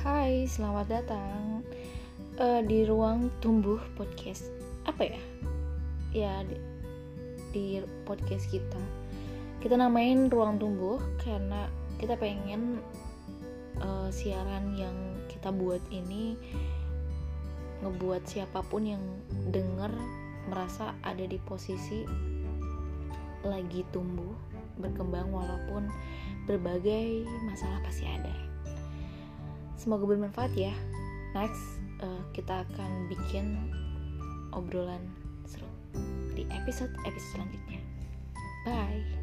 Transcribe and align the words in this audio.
Hai, 0.00 0.48
selamat 0.48 0.86
datang 0.88 1.60
uh, 2.40 2.64
di 2.64 2.88
ruang 2.88 3.28
tumbuh 3.44 3.76
podcast. 4.00 4.48
Apa 4.88 5.12
ya? 5.12 5.20
Ya 6.16 6.34
di, 6.48 6.56
di 7.52 7.66
podcast 8.08 8.48
kita. 8.48 8.80
Kita 9.60 9.76
namain 9.76 10.32
ruang 10.32 10.56
tumbuh 10.56 10.96
karena 11.20 11.68
kita 12.00 12.16
pengen 12.16 12.80
uh, 13.84 14.08
siaran 14.08 14.72
yang 14.72 14.96
kita 15.28 15.52
buat 15.52 15.84
ini 15.92 16.32
ngebuat 17.84 18.24
siapa 18.24 18.64
pun 18.72 18.88
yang 18.88 19.04
denger 19.52 19.92
merasa 20.48 20.96
ada 21.04 21.28
di 21.28 21.36
posisi 21.44 22.08
lagi 23.44 23.84
tumbuh 23.92 24.32
berkembang 24.80 25.28
walaupun 25.28 25.92
berbagai 26.48 27.28
masalah 27.44 27.84
pasti 27.84 28.08
ada 28.08 28.49
semoga 29.80 30.04
bermanfaat 30.04 30.52
ya. 30.52 30.76
Next 31.32 31.80
uh, 32.04 32.20
kita 32.36 32.68
akan 32.68 33.08
bikin 33.08 33.56
obrolan 34.52 35.00
seru 35.48 35.66
di 36.36 36.44
episode 36.52 36.92
episode 37.08 37.24
selanjutnya. 37.32 37.80
Bye 38.68 39.19